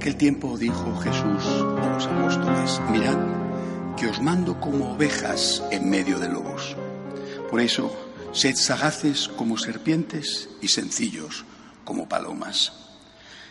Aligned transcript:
aquel 0.00 0.16
tiempo 0.16 0.56
dijo 0.56 0.96
Jesús 1.00 1.44
a 1.44 1.90
los 1.92 2.06
apóstoles, 2.06 2.80
mirad 2.90 3.18
que 3.98 4.06
os 4.06 4.22
mando 4.22 4.58
como 4.58 4.94
ovejas 4.94 5.62
en 5.70 5.90
medio 5.90 6.18
de 6.18 6.30
lobos. 6.30 6.74
Por 7.50 7.60
eso, 7.60 7.92
sed 8.32 8.56
sagaces 8.56 9.28
como 9.28 9.58
serpientes 9.58 10.48
y 10.62 10.68
sencillos 10.68 11.44
como 11.84 12.08
palomas. 12.08 12.72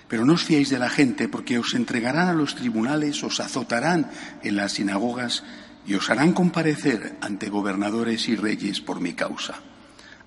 Pero 0.07 0.25
no 0.25 0.33
os 0.33 0.43
fiéis 0.43 0.71
de 0.71 0.79
la 0.79 0.89
gente, 0.89 1.29
porque 1.29 1.59
os 1.59 1.75
entregarán 1.75 2.29
a 2.29 2.33
los 2.33 2.55
tribunales, 2.55 3.23
os 3.23 3.39
azotarán 3.39 4.09
en 4.41 4.55
las 4.55 4.71
sinagogas 4.71 5.43
y 5.85 5.93
os 5.93 6.09
harán 6.09 6.33
comparecer 6.33 7.15
ante 7.21 7.49
gobernadores 7.49 8.27
y 8.27 8.35
reyes 8.35 8.81
por 8.81 9.01
mi 9.01 9.13
causa. 9.13 9.61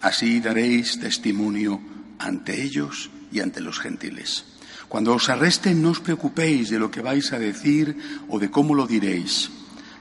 Así 0.00 0.38
daréis 0.38 1.00
testimonio 1.00 1.80
ante 2.20 2.62
ellos 2.62 3.10
y 3.32 3.41
ante 3.41 3.60
los 3.60 3.80
gentiles. 3.80 4.52
Cuando 4.92 5.16
os 5.16 5.32
arresten, 5.32 5.80
no 5.80 5.96
os 5.96 6.05
preocupéis 6.05 6.69
de 6.69 6.77
lo 6.77 6.92
que 6.92 7.00
vais 7.00 7.33
a 7.33 7.41
decir 7.41 7.96
o 8.28 8.37
de 8.37 8.52
cómo 8.52 8.77
lo 8.77 8.84
diréis. 8.84 9.48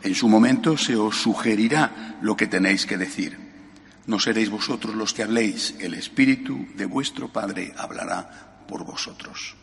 En 0.03 0.11
su 0.11 0.27
momento 0.27 0.75
se 0.75 0.99
os 0.99 1.15
sugerirá 1.15 2.19
lo 2.19 2.35
que 2.35 2.51
tenéis 2.51 2.83
que 2.83 2.99
decir. 2.99 3.39
No 4.03 4.19
seréis 4.19 4.51
vosotros 4.51 4.91
los 4.91 5.15
que 5.15 5.23
habléis, 5.23 5.79
el 5.79 5.95
Espíritu 5.95 6.67
de 6.75 6.83
vuestro 6.83 7.31
Padre 7.31 7.71
hablará 7.79 8.67
por 8.67 8.83
vosotros. 8.83 9.55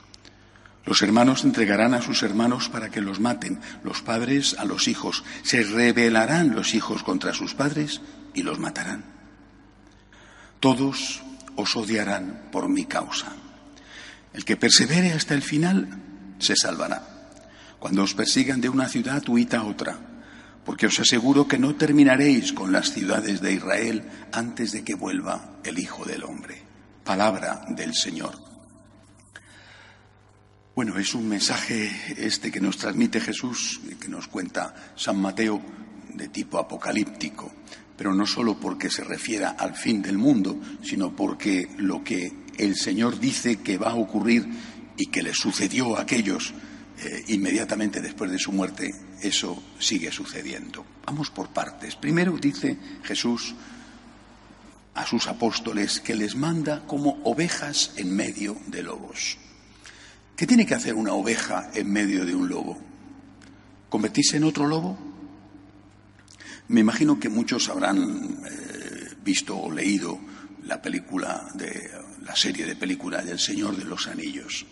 Los 0.88 1.04
hermanos 1.04 1.44
entregarán 1.44 1.92
a 1.92 2.00
sus 2.00 2.24
hermanos 2.24 2.72
para 2.72 2.88
que 2.88 3.04
los 3.04 3.20
maten, 3.20 3.60
los 3.84 4.00
padres 4.00 4.56
a 4.56 4.64
los 4.64 4.88
hijos. 4.88 5.24
Se 5.42 5.60
rebelarán 5.62 6.56
los 6.56 6.72
hijos 6.72 7.02
contra 7.04 7.34
sus 7.34 7.52
padres 7.52 8.00
y 8.32 8.44
los 8.44 8.58
matarán. 8.58 9.04
Todos 10.58 11.20
os 11.54 11.76
odiarán 11.76 12.48
por 12.50 12.70
mi 12.70 12.86
causa. 12.86 13.36
El 14.32 14.44
que 14.44 14.56
persevere 14.56 15.12
hasta 15.12 15.34
el 15.34 15.42
final 15.42 15.88
se 16.38 16.54
salvará. 16.56 17.02
Cuando 17.78 18.02
os 18.02 18.14
persigan 18.14 18.60
de 18.60 18.68
una 18.68 18.88
ciudad, 18.88 19.22
huid 19.28 19.54
a 19.54 19.64
otra, 19.64 19.98
porque 20.64 20.86
os 20.86 20.98
aseguro 21.00 21.46
que 21.46 21.58
no 21.58 21.76
terminaréis 21.76 22.52
con 22.52 22.72
las 22.72 22.92
ciudades 22.92 23.40
de 23.40 23.52
Israel 23.52 24.04
antes 24.32 24.72
de 24.72 24.84
que 24.84 24.94
vuelva 24.94 25.60
el 25.64 25.78
Hijo 25.78 26.04
del 26.04 26.24
Hombre. 26.24 26.60
Palabra 27.04 27.64
del 27.68 27.94
Señor. 27.94 28.48
Bueno, 30.74 30.98
es 30.98 31.14
un 31.14 31.28
mensaje 31.28 31.90
este 32.16 32.52
que 32.52 32.60
nos 32.60 32.76
transmite 32.76 33.20
Jesús, 33.20 33.80
que 34.00 34.08
nos 34.08 34.28
cuenta 34.28 34.92
San 34.94 35.20
Mateo, 35.20 35.60
de 36.14 36.28
tipo 36.28 36.58
apocalíptico, 36.58 37.52
pero 37.96 38.14
no 38.14 38.26
solo 38.26 38.58
porque 38.60 38.90
se 38.90 39.04
refiera 39.04 39.50
al 39.50 39.74
fin 39.74 40.02
del 40.02 40.18
mundo, 40.18 40.60
sino 40.82 41.14
porque 41.16 41.68
lo 41.78 42.04
que 42.04 42.32
el 42.58 42.76
Señor 42.76 43.18
dice 43.18 43.56
que 43.56 43.78
va 43.78 43.90
a 43.90 43.94
ocurrir 43.94 44.46
y 44.96 45.06
que 45.06 45.22
le 45.22 45.32
sucedió 45.32 45.96
a 45.96 46.02
aquellos 46.02 46.52
eh, 47.00 47.24
inmediatamente 47.28 48.00
después 48.00 48.30
de 48.30 48.38
su 48.38 48.52
muerte, 48.52 48.92
eso 49.22 49.62
sigue 49.78 50.10
sucediendo. 50.10 50.84
Vamos 51.06 51.30
por 51.30 51.48
partes. 51.50 51.94
Primero 51.94 52.36
dice 52.36 52.76
Jesús 53.04 53.54
a 54.94 55.06
sus 55.06 55.28
apóstoles 55.28 56.00
que 56.00 56.16
les 56.16 56.34
manda 56.34 56.84
como 56.86 57.20
ovejas 57.22 57.92
en 57.96 58.14
medio 58.14 58.56
de 58.66 58.82
lobos. 58.82 59.38
¿Qué 60.34 60.46
tiene 60.46 60.66
que 60.66 60.74
hacer 60.74 60.94
una 60.94 61.12
oveja 61.12 61.70
en 61.74 61.90
medio 61.90 62.24
de 62.24 62.34
un 62.34 62.48
lobo? 62.48 62.78
¿Convertirse 63.88 64.36
en 64.36 64.44
otro 64.44 64.66
lobo? 64.66 64.98
Me 66.68 66.80
imagino 66.80 67.18
que 67.18 67.28
muchos 67.28 67.68
habrán 67.68 68.38
eh, 68.44 69.14
visto 69.24 69.56
o 69.56 69.70
leído 69.70 70.18
la 70.68 70.80
película 70.82 71.48
de 71.54 71.90
la 72.24 72.36
serie 72.36 72.66
de 72.66 72.76
películas 72.76 73.24
del 73.24 73.38
Señor 73.38 73.74
de 73.74 73.84
los 73.84 74.06
Anillos. 74.06 74.66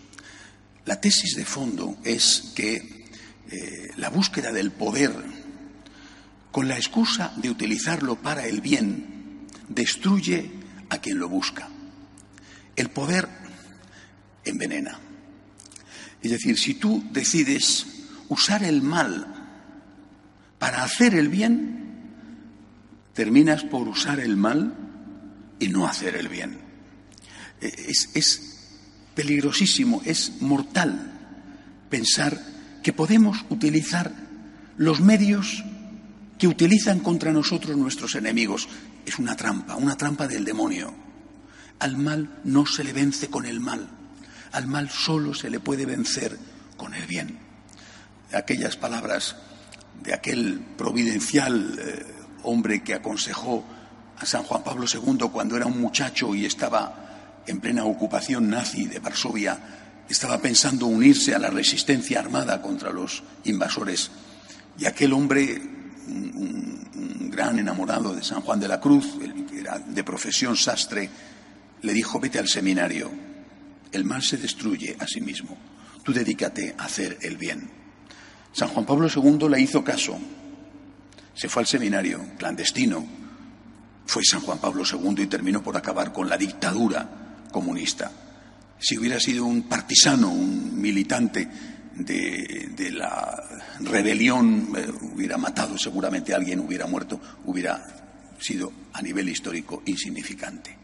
La 0.85 1.01
tesis 1.01 1.35
de 1.35 1.45
fondo 1.47 1.97
es 2.05 2.53
que 2.55 3.07
eh, 3.51 3.91
la 3.97 4.11
búsqueda 4.11 4.53
del 4.53 4.73
poder, 4.73 5.13
con 6.53 6.69
la 6.69 6.77
excusa 6.77 7.33
de 7.37 7.49
utilizarlo 7.49 8.17
para 8.17 8.47
el 8.47 8.61
bien, 8.61 9.47
destruye 9.69 10.51
a 10.91 10.99
quien 10.99 11.19
lo 11.19 11.31
busca. 11.31 11.69
El 12.77 12.91
poder 12.91 13.27
envenena. 14.45 15.01
Es 16.23 16.31
decir, 16.31 16.59
si 16.59 16.75
tú 16.75 17.03
decides 17.11 17.87
usar 18.29 18.65
el 18.65 18.83
mal 18.83 19.27
para 20.59 20.83
hacer 20.83 21.15
el 21.15 21.31
bien, 21.31 22.13
terminas 23.15 23.65
por 23.65 23.89
usar 23.89 24.21
el 24.21 24.37
mal 24.37 24.86
y 25.59 25.69
no 25.69 25.87
hacer 25.87 26.17
el 26.17 26.29
bien. 26.29 26.59
E, 27.61 27.67
es, 27.89 28.11
es 28.15 28.57
peligrosísimo, 29.15 30.03
es 30.05 30.41
mortal 30.41 31.13
pensar 31.89 32.39
que 32.83 32.93
podemos 32.93 33.45
utilizar 33.49 34.13
los 34.77 35.01
medios 35.01 35.65
que 36.39 36.49
utilizan 36.49 37.01
contra 37.01 37.33
nosotros 37.33 37.77
nuestros 37.77 38.15
enemigos. 38.15 38.69
Es 39.05 39.19
una 39.19 39.37
trampa, 39.37 39.77
una 39.77 39.97
trampa 39.97 40.29
del 40.29 40.45
demonio. 40.45 40.95
Al 41.79 41.97
mal 41.97 42.41
no 42.45 42.67
se 42.67 42.85
le 42.85 42.93
vence 42.93 43.29
con 43.29 43.47
el 43.47 43.61
mal. 43.61 43.89
Al 44.53 44.67
mal 44.67 44.91
solo 44.91 45.35
se 45.35 45.51
le 45.51 45.61
puede 45.61 45.87
vencer 45.87 46.39
con 46.77 46.95
el 46.95 47.07
bien. 47.07 47.39
Aquellas 48.33 48.77
palabras 48.77 49.37
de 50.03 50.15
aquel 50.15 50.61
providencial 50.77 51.79
eh, 51.79 52.07
hombre 52.43 52.83
que 52.83 52.95
aconsejó 52.95 53.65
a 54.19 54.27
San 54.27 54.43
Juan 54.45 54.63
Pablo 54.63 54.87
II 54.93 55.29
cuando 55.33 55.57
era 55.57 55.67
un 55.67 55.81
muchacho 55.81 56.35
y 56.35 56.47
estaba 56.47 57.43
en 57.47 57.61
plena 57.61 57.85
ocupación 57.85 58.49
nazi 58.49 58.87
de 58.87 58.99
Varsovia, 58.99 59.59
estaba 60.09 60.39
pensando 60.39 60.87
unirse 60.87 61.35
a 61.35 61.39
la 61.39 61.51
resistencia 61.51 62.21
armada 62.21 62.61
contra 62.63 62.91
los 62.93 63.23
invasores. 63.45 64.11
Y 64.79 64.87
aquel 64.87 65.13
hombre, 65.13 65.61
un, 66.07 67.31
gran 67.31 67.59
enamorado 67.59 68.15
de 68.15 68.23
San 68.23 68.41
Juan 68.41 68.59
de 68.59 68.69
la 68.69 68.81
Cruz, 68.81 69.19
que 69.51 69.61
era 69.61 69.79
de 69.79 70.05
profesión 70.05 70.57
sastre, 70.57 71.11
le 71.83 71.93
dijo, 71.93 72.19
vete 72.19 72.39
al 72.39 72.49
seminario, 72.49 73.11
el 73.93 74.05
mal 74.05 74.23
se 74.23 74.39
destruye 74.39 74.97
a 74.99 75.07
sí 75.07 75.21
mismo. 75.21 75.57
Tú 76.03 76.13
dedícate 76.13 76.75
a 76.79 76.85
hacer 76.85 77.19
el 77.21 77.37
bien. 77.37 77.69
San 78.53 78.69
Juan 78.69 78.87
Pablo 78.87 79.09
II 79.15 79.49
le 79.51 79.61
hizo 79.61 79.85
caso. 79.85 80.19
Se 81.35 81.49
fue 81.49 81.63
al 81.63 81.67
seminario 81.67 82.25
clandestino. 82.39 83.26
Fue 84.07 84.25
San 84.25 84.41
Juan 84.41 84.59
Pablo 84.59 84.85
II 84.91 85.23
y 85.23 85.27
terminó 85.27 85.63
por 85.63 85.77
acabar 85.77 86.13
con 86.13 86.29
la 86.29 86.37
dictadura 86.37 87.09
comunista. 87.51 88.11
Si 88.79 88.97
hubiera 88.99 89.19
sido 89.19 89.45
un 89.45 89.63
partisano, 89.63 90.31
un 90.31 90.81
militante 90.81 91.49
de, 91.95 92.91
la 92.93 93.43
rebelión, 93.81 94.69
eh, 94.77 94.87
hubiera 95.15 95.37
matado 95.39 95.77
seguramente 95.79 96.33
a 96.33 96.37
alguien, 96.37 96.61
hubiera 96.61 96.87
muerto, 96.87 97.21
hubiera 97.45 97.83
sido 98.39 98.73
a 98.93 99.03
nivel 99.03 99.29
histórico 99.29 99.83
insignificante. 99.87 100.77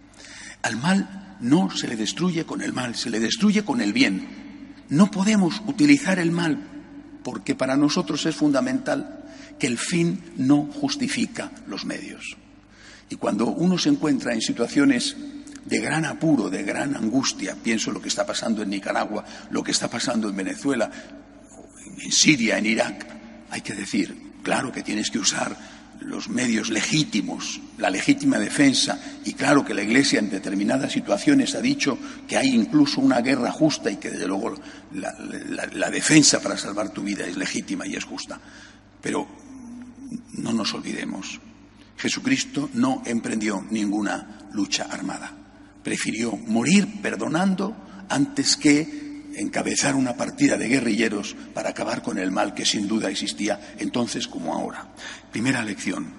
Al 0.62 0.76
mal 0.76 1.36
no 1.40 1.70
se 1.70 1.88
le 1.88 1.96
destruye 1.96 2.44
con 2.44 2.62
el 2.62 2.72
mal, 2.72 2.94
se 2.94 3.10
le 3.10 3.20
destruye 3.20 3.64
con 3.64 3.80
el 3.80 3.92
bien. 3.92 4.74
No 4.88 5.10
podemos 5.10 5.62
utilizar 5.66 6.18
el 6.18 6.30
mal 6.30 6.58
porque 7.22 7.54
para 7.54 7.76
nosotros 7.76 8.24
es 8.26 8.34
fundamental 8.34 9.24
que 9.58 9.66
el 9.66 9.78
fin 9.78 10.20
no 10.36 10.64
justifica 10.64 11.52
los 11.66 11.84
medios. 11.84 12.36
Y 13.10 13.16
cuando 13.16 13.46
uno 13.46 13.78
se 13.78 13.88
encuentra 13.88 14.32
en 14.32 14.40
situaciones 14.40 15.16
de 15.64 15.78
gran 15.80 16.04
apuro, 16.04 16.50
de 16.50 16.62
gran 16.62 16.96
angustia, 16.96 17.56
pienso 17.62 17.92
lo 17.92 18.00
que 18.00 18.08
está 18.08 18.26
pasando 18.26 18.62
en 18.62 18.70
Nicaragua, 18.70 19.24
lo 19.50 19.62
que 19.62 19.70
está 19.70 19.88
pasando 19.88 20.28
en 20.28 20.36
Venezuela, 20.36 20.90
en 21.98 22.12
Siria, 22.12 22.58
en 22.58 22.66
Irak, 22.66 23.06
hay 23.50 23.60
que 23.60 23.74
decir, 23.74 24.32
claro 24.42 24.72
que 24.72 24.82
tienes 24.82 25.10
que 25.10 25.18
usar 25.18 25.56
los 26.00 26.28
medios 26.28 26.70
legítimos, 26.70 27.60
la 27.78 27.90
legítima 27.90 28.38
defensa, 28.38 28.98
y 29.24 29.34
claro 29.34 29.64
que 29.64 29.74
la 29.74 29.82
Iglesia 29.82 30.18
en 30.18 30.30
determinadas 30.30 30.92
situaciones 30.92 31.54
ha 31.54 31.60
dicho 31.60 31.98
que 32.26 32.36
hay 32.36 32.48
incluso 32.48 33.00
una 33.00 33.20
guerra 33.20 33.50
justa 33.52 33.90
y 33.90 33.96
que 33.96 34.10
desde 34.10 34.26
luego 34.26 34.54
la, 34.94 35.90
defensa 35.90 36.40
para 36.40 36.56
salvar 36.56 36.90
tu 36.90 37.02
vida 37.02 37.26
es 37.26 37.36
legítima 37.36 37.86
y 37.86 37.94
es 37.94 38.04
justa. 38.04 38.40
Pero 39.00 39.28
no 40.32 40.52
nos 40.52 40.74
olvidemos, 40.74 41.40
Jesucristo 41.96 42.70
no 42.74 43.02
emprendió 43.06 43.64
ninguna 43.70 44.48
lucha 44.52 44.88
armada. 44.90 45.32
Prefirió 45.82 46.36
morir 46.36 47.00
perdonando 47.00 48.04
antes 48.08 48.56
que 48.56 49.32
encabezar 49.36 49.94
una 49.94 50.16
partida 50.16 50.56
de 50.56 50.68
guerrilleros 50.68 51.36
para 51.54 51.70
acabar 51.70 52.02
con 52.02 52.18
el 52.18 52.30
mal 52.30 52.54
que 52.54 52.66
sin 52.66 52.86
duda 52.86 53.10
existía 53.10 53.74
entonces 53.78 54.28
como 54.28 54.54
ahora. 54.54 54.88
Primera 55.30 55.64
lección. 55.64 56.14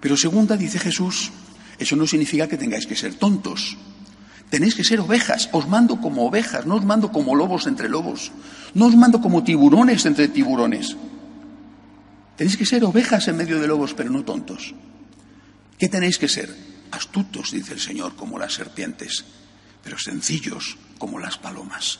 Pero 0.00 0.16
segunda, 0.16 0.56
dice 0.56 0.78
Jesús, 0.78 1.32
eso 1.78 1.96
no 1.96 2.06
significa 2.06 2.48
que 2.48 2.56
tengáis 2.56 2.86
que 2.86 2.96
ser 2.96 3.14
tontos. 3.14 3.76
Tenéis 4.50 4.74
que 4.74 4.84
ser 4.84 5.00
ovejas. 5.00 5.48
Os 5.52 5.66
mando 5.68 6.00
como 6.00 6.26
ovejas, 6.26 6.66
no 6.66 6.76
os 6.76 6.84
mando 6.84 7.10
como 7.10 7.34
lobos 7.34 7.66
entre 7.66 7.88
lobos. 7.88 8.30
No 8.74 8.86
os 8.86 8.96
mando 8.96 9.20
como 9.20 9.42
tiburones 9.42 10.06
entre 10.06 10.28
tiburones. 10.28 10.96
Tenéis 12.36 12.56
que 12.56 12.66
ser 12.66 12.84
ovejas 12.84 13.26
en 13.28 13.36
medio 13.36 13.60
de 13.60 13.66
lobos, 13.66 13.94
pero 13.94 14.10
no 14.10 14.24
tontos. 14.24 14.74
¿Qué 15.78 15.88
tenéis 15.88 16.18
que 16.18 16.28
ser? 16.28 16.54
Astutos, 16.90 17.50
dice 17.50 17.74
el 17.74 17.80
Señor, 17.80 18.14
como 18.14 18.38
las 18.38 18.54
serpientes, 18.54 19.24
pero 19.82 19.98
sencillos 19.98 20.76
como 20.98 21.18
las 21.18 21.38
palomas. 21.38 21.98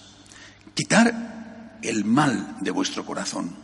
Quitar 0.75 1.79
el 1.83 2.05
mal 2.05 2.57
de 2.61 2.71
vuestro 2.71 3.05
corazón. 3.05 3.57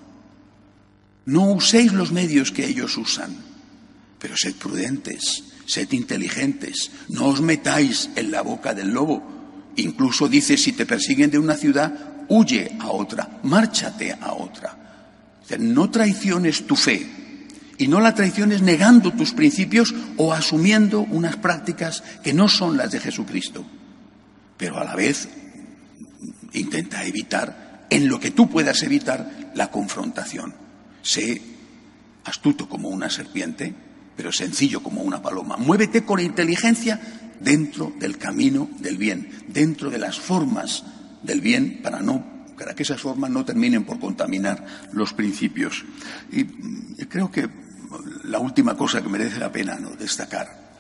No 1.27 1.53
uséis 1.53 1.93
los 1.93 2.13
medios 2.13 2.51
que 2.51 2.67
ellos 2.67 2.97
usan, 2.97 3.37
pero 4.19 4.37
sed 4.37 4.55
prudentes, 4.57 5.45
sed 5.67 5.93
inteligentes, 5.93 6.91
no 7.09 7.27
os 7.27 7.41
metáis 7.41 8.11
en 8.17 8.31
la 8.31 8.43
boca 8.43 8.75
del 8.75 8.91
lobo. 8.91 9.23
Incluso 9.77 10.29
dice, 10.29 10.57
si 10.57 10.73
te 10.73 10.87
persiguen 10.87 11.31
de 11.31 11.39
una 11.39 11.55
ciudad, 11.55 12.25
huye 12.29 12.77
a 12.81 12.91
otra, 12.91 13.41
márchate 13.45 14.13
a 14.21 14.33
otra. 14.33 14.77
no 15.59 15.91
traiciones 15.91 16.67
tu 16.67 16.77
fe 16.77 17.20
y 17.81 17.89
no 17.89 17.99
la 18.01 18.15
traiciones 18.15 18.61
negando 18.61 19.11
tus 19.11 19.33
principios 19.33 19.95
o 20.19 20.35
asumiendo 20.35 21.01
unas 21.01 21.37
prácticas 21.37 22.05
que 22.23 22.35
no 22.35 22.47
son 22.47 22.77
las 22.77 22.91
de 22.91 23.01
Jesucristo. 23.01 23.65
Pero 24.59 24.79
a 24.79 24.85
la 24.85 24.95
vez 24.95 25.31
intenta 26.53 27.03
evitar, 27.07 27.87
en 27.89 28.07
lo 28.07 28.21
que 28.21 28.33
tú 28.33 28.51
puedas 28.51 28.83
evitar, 28.83 29.51
la 29.55 29.71
confrontación. 29.71 30.53
Sé 31.01 31.41
astuto 32.25 32.69
como 32.69 32.91
una 32.91 33.09
serpiente, 33.09 33.75
pero 34.15 34.31
sencillo 34.31 34.83
como 34.83 35.01
una 35.01 35.23
paloma. 35.23 35.57
Muévete 35.57 36.05
con 36.05 36.21
inteligencia 36.21 37.01
dentro 37.41 37.95
del 37.99 38.19
camino 38.19 38.69
del 38.79 38.99
bien, 38.99 39.31
dentro 39.49 39.89
de 39.89 39.99
las 39.99 40.21
formas 40.21 40.85
del 41.23 41.41
bien 41.41 41.81
para 41.83 42.01
no 42.01 42.39
para 42.59 42.75
que 42.75 42.83
esas 42.83 43.01
formas 43.01 43.31
no 43.31 43.43
terminen 43.43 43.85
por 43.85 43.99
contaminar 43.99 44.67
los 44.93 45.15
principios. 45.15 45.83
Y 46.31 46.45
creo 47.07 47.31
que 47.31 47.49
la 48.25 48.39
última 48.39 48.77
cosa 48.77 49.03
que 49.03 49.09
merece 49.09 49.39
la 49.39 49.51
pena 49.51 49.77
¿no? 49.77 49.91
destacar 49.91 50.71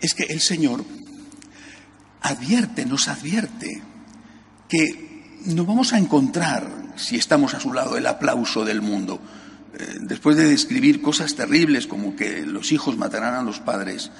es 0.00 0.14
que 0.14 0.24
el 0.24 0.40
Señor 0.40 0.84
advierte, 2.20 2.84
nos 2.84 3.08
advierte 3.08 3.82
que 4.68 5.40
no 5.46 5.64
vamos 5.64 5.92
a 5.92 5.98
encontrar, 5.98 6.68
si 6.96 7.16
estamos 7.16 7.54
a 7.54 7.60
su 7.60 7.72
lado, 7.72 7.96
el 7.96 8.06
aplauso 8.06 8.64
del 8.64 8.82
mundo. 8.82 9.20
Eh, 9.74 9.96
después 10.00 10.36
de 10.36 10.48
describir 10.48 11.00
cosas 11.00 11.34
terribles 11.34 11.86
como 11.86 12.16
que 12.16 12.44
los 12.44 12.72
hijos 12.72 12.96
matarán 12.96 13.34
a 13.34 13.42
los 13.42 13.60
padres 13.60 14.10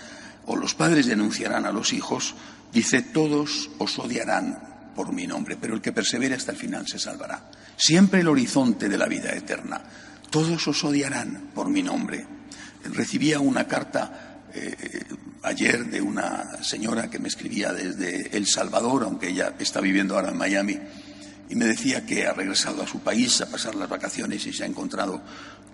o 0.47 0.57
los 0.57 0.75
padres 0.75 1.07
denunciarán 1.07 1.67
a 1.67 1.73
los 1.73 1.93
hijos, 1.93 2.35
dice, 2.73 3.03
todos 3.03 3.71
os 3.79 3.99
odiarán 3.99 4.59
por 4.95 5.13
mi 5.13 5.27
nombre, 5.27 5.57
pero 5.61 5.75
el 5.75 5.81
que 5.81 5.93
persevere 5.93 6.35
hasta 6.35 6.53
el 6.53 6.59
final 6.59 6.87
se 6.89 6.99
salvará. 6.99 7.51
Siempre 7.77 8.21
el 8.21 8.29
horizonte 8.29 8.89
de 8.89 8.99
la 8.99 9.07
vida 9.07 9.31
eterna. 9.33 9.83
Todos 10.31 10.67
os 10.67 10.85
odiarán 10.85 11.51
por 11.55 11.69
mi 11.69 11.83
nombre. 11.83 12.38
Recibía 12.85 13.41
una 13.41 13.67
carta 13.67 14.43
eh, 14.55 15.05
ayer 15.43 15.87
de 15.87 16.01
una 16.01 16.63
señora 16.63 17.11
que 17.11 17.19
me 17.19 17.29
escribía 17.29 17.73
desde 17.73 18.37
El 18.37 18.47
Salvador, 18.47 19.05
aunque 19.05 19.29
ella 19.29 19.55
está 19.59 19.81
viviendo 19.81 20.15
ahora 20.15 20.31
en 20.31 20.39
Miami, 20.39 20.79
y 21.49 21.55
me 21.55 21.67
decía 21.67 22.05
que 22.05 22.27
ha 22.27 22.33
regresado 22.33 22.83
a 22.83 22.87
su 22.87 23.01
país 23.01 23.41
a 23.41 23.51
pasar 23.51 23.75
las 23.75 23.89
vacaciones 23.89 24.47
y 24.47 24.53
se 24.53 24.65
ha 24.65 24.67
encontrado, 24.67 25.23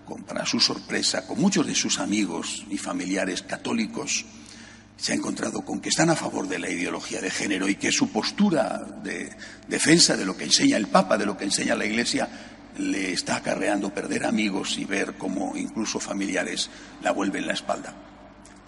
con, 0.05 0.23
para 0.23 0.45
su 0.45 0.59
sorpresa, 0.59 1.25
con 1.25 1.39
muchos 1.39 1.65
de 1.67 1.75
sus 1.75 1.99
amigos 1.99 2.65
y 2.69 2.77
familiares 2.77 3.41
católicos, 3.41 4.25
se 4.97 5.11
ha 5.11 5.15
encontrado 5.15 5.61
con 5.63 5.81
que 5.81 5.89
están 5.89 6.09
a 6.09 6.15
favor 6.15 6.47
de 6.47 6.59
la 6.59 6.69
ideología 6.69 7.19
de 7.21 7.29
género 7.29 7.67
y 7.67 7.75
que 7.75 7.91
su 7.91 8.11
postura 8.11 8.79
de 9.03 9.35
defensa 9.67 10.15
de 10.15 10.25
lo 10.25 10.37
que 10.37 10.45
enseña 10.45 10.77
el 10.77 10.87
Papa, 10.87 11.17
de 11.17 11.25
lo 11.25 11.37
que 11.37 11.43
enseña 11.43 11.75
la 11.75 11.85
Iglesia, 11.85 12.29
le 12.77 13.13
está 13.13 13.37
acarreando 13.37 13.93
perder 13.93 14.25
amigos 14.25 14.77
y 14.77 14.85
ver 14.85 15.15
cómo 15.17 15.55
incluso 15.55 15.99
familiares 15.99 16.69
la 17.01 17.11
vuelven 17.11 17.47
la 17.47 17.53
espalda. 17.53 17.93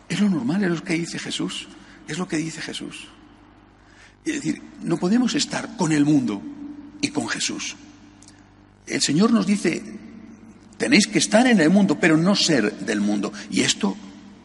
Es 0.09 0.19
lo 0.19 0.29
normal, 0.29 0.63
es 0.63 0.69
lo 0.69 0.83
que 0.83 0.93
dice 0.93 1.19
Jesús. 1.19 1.67
Es 2.07 2.17
lo 2.17 2.27
que 2.27 2.37
dice 2.37 2.61
Jesús. 2.61 3.07
Es 4.23 4.35
decir, 4.35 4.61
no 4.81 4.97
podemos 4.97 5.35
estar 5.35 5.75
con 5.77 5.91
el 5.91 6.05
mundo 6.05 6.41
y 7.01 7.09
con 7.09 7.27
Jesús. 7.27 7.75
El 8.85 9.01
Señor 9.01 9.31
nos 9.31 9.45
dice, 9.45 9.83
tenéis 10.77 11.07
que 11.07 11.19
estar 11.19 11.45
en 11.47 11.59
el 11.59 11.69
mundo, 11.69 11.99
pero 11.99 12.15
no 12.17 12.35
ser 12.35 12.73
del 12.79 13.01
mundo. 13.01 13.33
Y 13.51 13.61
esto 13.61 13.97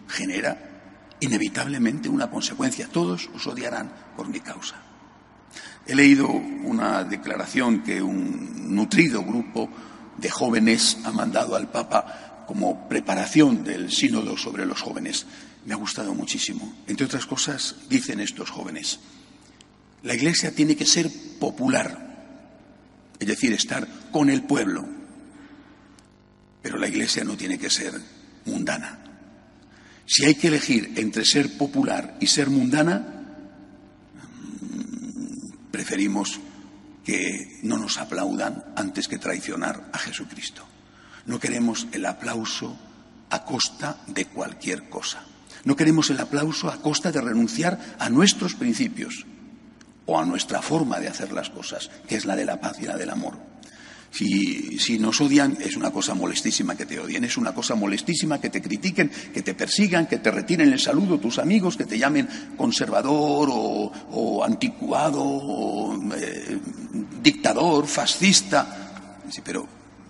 genera 0.08 1.16
inevitablemente 1.20 2.08
una 2.08 2.30
consecuencia. 2.30 2.88
Todos 2.88 3.30
os 3.34 3.46
odiarán 3.46 3.92
por 4.16 4.28
mi 4.28 4.40
causa. 4.40 4.76
He 5.86 5.94
leído 5.94 6.28
una 6.28 7.04
declaración 7.04 7.82
que 7.82 8.02
un 8.02 8.74
nutrido 8.74 9.22
grupo 9.24 9.68
de 10.18 10.30
jóvenes 10.30 10.98
ha 11.04 11.10
mandado 11.10 11.56
al 11.56 11.70
Papa 11.70 12.44
como 12.46 12.88
preparación 12.88 13.64
del 13.64 13.90
sínodo 13.90 14.36
sobre 14.36 14.66
los 14.66 14.80
jóvenes 14.80 15.26
me 15.64 15.74
ha 15.74 15.76
gustado 15.76 16.14
muchísimo. 16.14 16.72
Entre 16.86 17.06
otras 17.06 17.26
cosas, 17.26 17.76
dicen 17.88 18.20
estos 18.20 18.50
jóvenes, 18.50 18.98
la 20.02 20.14
Iglesia 20.14 20.54
tiene 20.54 20.76
que 20.76 20.86
ser 20.86 21.10
popular, 21.38 22.10
es 23.18 23.26
decir, 23.26 23.52
estar 23.52 23.86
con 24.10 24.30
el 24.30 24.42
pueblo, 24.42 24.84
pero 26.60 26.78
la 26.78 26.88
Iglesia 26.88 27.24
no 27.24 27.36
tiene 27.36 27.58
que 27.58 27.70
ser 27.70 27.92
mundana. 28.44 28.98
Si 30.06 30.24
hay 30.24 30.34
que 30.34 30.48
elegir 30.48 30.92
entre 30.96 31.24
ser 31.24 31.56
popular 31.56 32.16
y 32.20 32.26
ser 32.26 32.50
mundana, 32.50 33.11
preferimos 35.72 36.38
que 37.04 37.58
no 37.64 37.78
nos 37.78 37.98
aplaudan 37.98 38.62
antes 38.76 39.08
que 39.08 39.18
traicionar 39.18 39.90
a 39.92 39.98
Jesucristo. 39.98 40.62
No 41.26 41.40
queremos 41.40 41.88
el 41.90 42.06
aplauso 42.06 42.78
a 43.30 43.44
costa 43.44 43.98
de 44.06 44.26
cualquier 44.26 44.88
cosa. 44.88 45.24
No 45.64 45.74
queremos 45.74 46.10
el 46.10 46.20
aplauso 46.20 46.68
a 46.68 46.78
costa 46.78 47.10
de 47.10 47.20
renunciar 47.20 47.96
a 47.98 48.08
nuestros 48.10 48.54
principios 48.54 49.26
o 50.06 50.18
a 50.18 50.24
nuestra 50.24 50.62
forma 50.62 51.00
de 51.00 51.08
hacer 51.08 51.32
las 51.32 51.50
cosas, 51.50 51.90
que 52.06 52.16
es 52.16 52.24
la 52.24 52.36
de 52.36 52.44
la 52.44 52.60
paz 52.60 52.78
y 52.80 52.86
la 52.86 52.96
del 52.96 53.10
amor. 53.10 53.34
Si, 54.12 54.98
nos 54.98 55.20
odian, 55.22 55.56
es 55.58 55.74
una 55.74 55.90
cosa 55.90 56.14
molestísima 56.14 56.76
que 56.76 56.84
te 56.84 57.00
odien, 57.00 57.24
es 57.24 57.38
una 57.38 57.54
cosa 57.54 57.74
molestísima 57.74 58.38
que 58.38 58.50
te 58.50 58.60
critiquen, 58.60 59.08
que 59.08 59.40
te 59.40 59.54
persigan, 59.54 60.06
que 60.06 60.18
te 60.18 60.30
retiren 60.30 60.70
el 60.70 60.78
saludo 60.78 61.18
tus 61.18 61.38
amigos, 61.38 61.78
que 61.78 61.86
te 61.86 61.98
llamen 61.98 62.28
conservador 62.56 63.48
o, 63.50 64.44
anticuado 64.44 65.22
o 65.24 66.12
eh, 66.14 66.58
dictador, 67.22 67.86
fascista. 67.86 69.22
Sí, 69.30 69.40
pero 69.42 69.66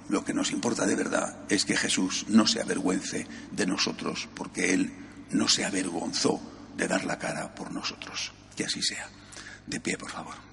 lo 0.09 0.25
que 0.25 0.35
nos 0.35 0.51
importa 0.51 0.85
de 0.85 0.97
verdad 0.97 1.45
es 1.49 1.65
que 1.65 1.77
Jesús 1.77 2.27
no 2.29 2.47
se 2.47 2.61
avergüence 2.61 3.27
de 3.53 3.67
nosotros, 3.67 4.29
porque 4.35 4.75
Él 4.75 4.93
no 5.31 5.47
se 5.47 5.65
avergonzó 5.65 6.41
de 6.77 6.89
dar 6.89 7.05
la 7.05 7.19
cara 7.19 7.55
por 7.55 7.73
nosotros. 7.73 8.33
Que 8.57 8.65
así 8.65 8.83
sea. 8.83 9.09
De 9.67 9.79
pie, 9.79 9.97
por 9.97 10.11
favor. 10.11 10.52